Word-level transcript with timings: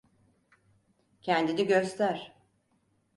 Kendini 1.21 1.65
göster! 1.67 2.35